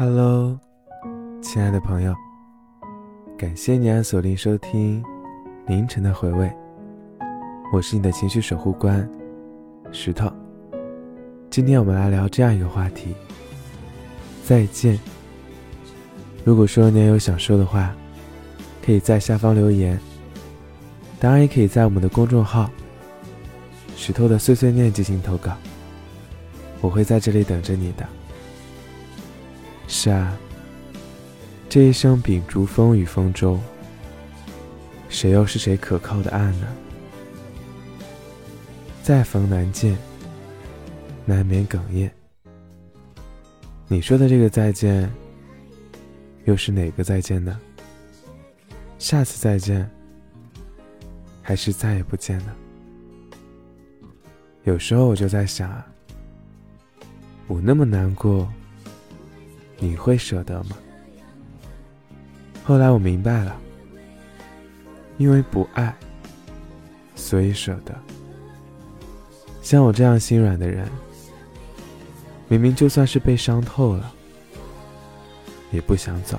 [0.00, 0.56] Hello，
[1.42, 2.14] 亲爱的朋友，
[3.36, 5.02] 感谢你按锁定收听
[5.66, 6.48] 凌晨的回味。
[7.72, 9.10] 我是你的情绪守护官
[9.90, 10.32] 石头。
[11.50, 13.12] 今天我们来聊这样一个话题：
[14.44, 14.96] 再见。
[16.44, 17.92] 如果说你有想说的话，
[18.80, 19.98] 可以在下方留言，
[21.18, 22.70] 当然也可以在我们的公众号
[23.98, 25.56] “石头的碎碎念”进行投稿，
[26.80, 28.06] 我会在这里等着你的。
[29.90, 30.36] 是啊，
[31.66, 33.58] 这一生秉烛风雨风舟，
[35.08, 36.68] 谁又是谁可靠的岸呢？
[39.02, 39.96] 再逢难见，
[41.24, 42.12] 难免哽咽。
[43.88, 45.10] 你说的这个再见，
[46.44, 47.58] 又是哪个再见呢？
[48.98, 49.90] 下次再见，
[51.40, 52.54] 还是再也不见呢？
[54.64, 55.82] 有时候我就在想，
[57.46, 58.46] 我那么难过。
[59.78, 60.76] 你会舍得吗？
[62.64, 63.56] 后来我明白了，
[65.16, 65.94] 因为不爱，
[67.14, 67.94] 所以舍得。
[69.62, 70.86] 像我这样心软的人，
[72.48, 74.12] 明明就算是被伤透了，
[75.70, 76.38] 也不想走。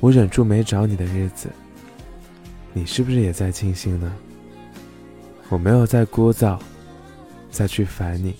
[0.00, 1.48] 我忍住没找你的日子，
[2.72, 4.12] 你是不是也在庆幸呢？
[5.48, 6.58] 我没有再聒噪，
[7.50, 8.34] 再去烦你。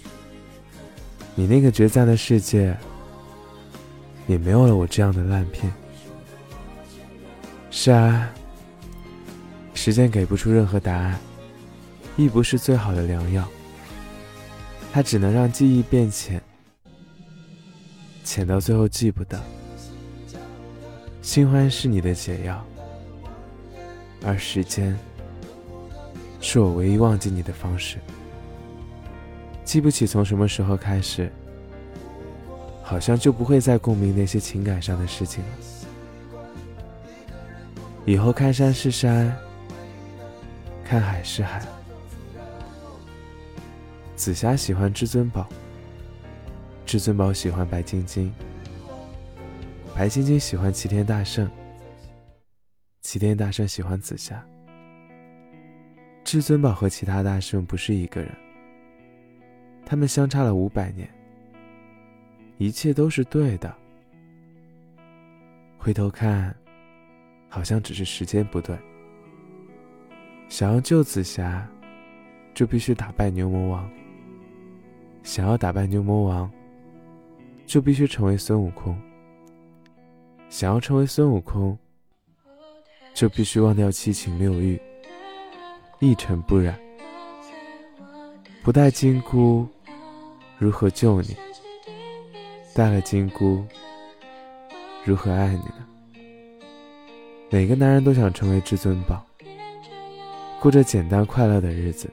[1.35, 2.77] 你那个倔强的世界。
[4.29, 5.73] 也没有了我这样的烂片。
[7.73, 8.31] 是啊，
[9.75, 11.19] 时间给不出任何答案，
[12.17, 13.45] 亦不是最好的良药。
[14.93, 16.41] 它只能让记忆变浅，
[18.25, 19.41] 浅到最后记不得。
[21.21, 22.65] 新欢是你的解药，
[24.25, 24.99] 而时间
[26.41, 27.99] 是我唯一忘记你的方式。
[29.63, 31.31] 记不起从什么时候开始。
[32.89, 35.51] 好像就不会再共鸣那些情感上的事情了。
[38.07, 39.31] 以后看山是山，
[40.87, 41.63] 看海是海。
[44.17, 45.47] 紫霞喜欢至尊宝，
[46.87, 48.33] 至尊宝喜欢白晶晶，
[49.95, 51.47] 白晶晶喜欢齐天大圣，
[53.03, 54.43] 齐天大圣喜欢紫霞。
[56.25, 58.35] 至尊宝和其他大圣不是一个人，
[59.85, 61.07] 他们相差了五百年。
[62.59, 63.73] 一切都是对的。
[65.79, 66.55] 回头看，
[67.49, 68.77] 好像只是时间不对。
[70.49, 71.67] 想要救紫霞，
[72.55, 73.89] 就必须打败牛魔王；
[75.23, 76.51] 想要打败牛魔王，
[77.65, 78.93] 就必须成为孙悟空；
[80.49, 81.79] 想要成为孙悟空，
[83.15, 84.81] 就必须忘掉七情六欲，
[86.01, 86.77] 一尘不染。
[88.65, 89.67] 不带金箍，
[90.59, 91.37] 如何救你？
[92.79, 93.65] 带了金箍，
[95.05, 95.85] 如何爱你呢？
[97.51, 99.21] 每个男人都想成为至尊宝，
[100.61, 102.09] 过着简单快乐的日子。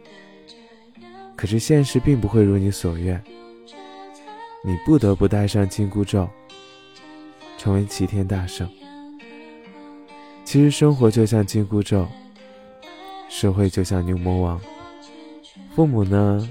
[1.36, 3.24] 可是现实并不会如你所愿，
[4.64, 6.28] 你不得不戴上金箍咒，
[7.59, 8.68] 成为齐天大圣。
[10.44, 12.08] 其实生活就像金箍咒，
[13.30, 14.59] 社会就像牛魔王，
[15.76, 16.50] 父母呢，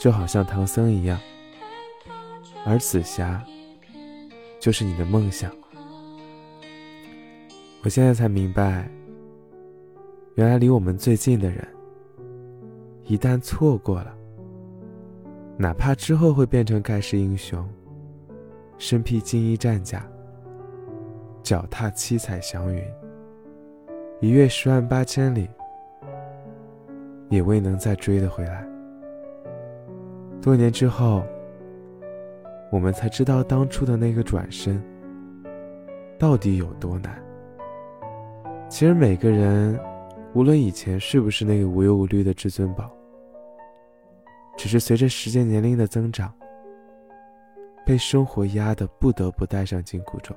[0.00, 1.18] 就好像唐僧一样。
[2.64, 3.42] 而紫霞，
[4.60, 5.50] 就是你的梦想。
[7.82, 8.88] 我现在才明白，
[10.36, 11.66] 原来离我们最近的人，
[13.04, 14.14] 一旦错过了，
[15.56, 17.68] 哪怕之后会变成盖世英雄，
[18.78, 20.06] 身披金衣战甲，
[21.42, 22.80] 脚踏七彩祥云，
[24.20, 25.48] 一跃十万八千里，
[27.28, 28.64] 也未能再追得回来。
[30.40, 31.24] 多年之后。
[32.72, 34.82] 我们才知道当初的那个转身
[36.18, 37.22] 到底有多难。
[38.66, 39.78] 其实每个人，
[40.32, 42.90] 无论以前是不是那个无忧无虑的至尊宝，
[44.56, 46.32] 只是随着时间年龄的增长，
[47.84, 50.34] 被生活压得不得不戴上紧箍咒，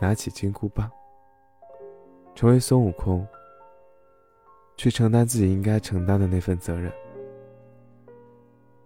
[0.00, 0.88] 拿起金箍棒，
[2.36, 3.26] 成为孙悟空，
[4.76, 6.92] 去承担自己应该承担的那份责任，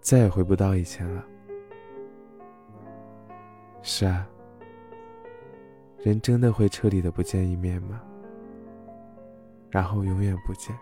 [0.00, 1.22] 再也回不到以前了。
[3.82, 4.28] 是啊，
[5.98, 8.00] 人真的会彻底的不见一面吗？
[9.70, 10.76] 然后永远不见，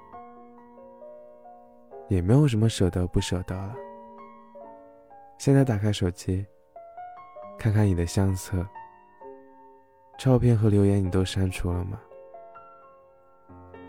[2.08, 3.74] 也没有什么舍得不舍得了。
[5.36, 6.44] 现在打开手机，
[7.58, 8.66] 看看你的相册，
[10.18, 12.00] 照片和留言你都删除了吗？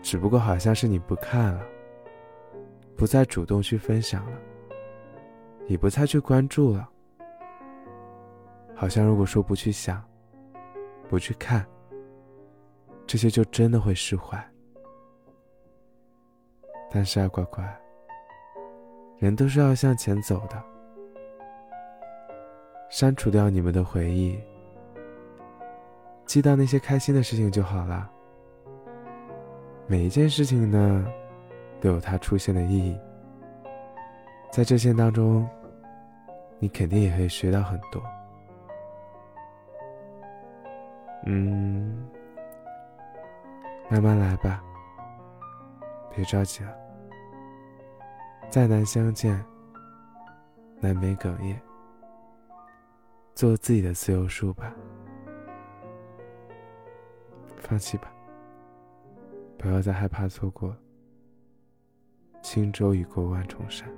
[0.02, 1.66] 只不过好像是你不看了，
[2.96, 4.38] 不再主动去分享了，
[5.66, 6.88] 也不再去关注了。
[8.80, 10.02] 好像如果说不去想，
[11.06, 11.66] 不去看，
[13.06, 14.42] 这些就真的会释怀。
[16.90, 17.62] 但是啊，乖乖，
[19.18, 20.58] 人都是要向前走的。
[22.88, 24.40] 删除掉你们的回忆，
[26.24, 28.10] 记到那些开心的事情就好了。
[29.86, 31.06] 每一件事情呢，
[31.82, 32.98] 都有它出现的意义。
[34.50, 35.46] 在这些当中，
[36.58, 38.02] 你肯定也会学到很多。
[41.26, 42.08] 嗯，
[43.90, 44.62] 慢慢来吧，
[46.14, 46.74] 别着急了。
[48.48, 49.44] 再难相见，
[50.80, 51.60] 难免哽咽。
[53.34, 54.74] 做自己的自由树吧，
[57.58, 58.12] 放弃吧，
[59.56, 60.76] 不要再害怕错过
[62.42, 63.88] 轻舟已过万重山。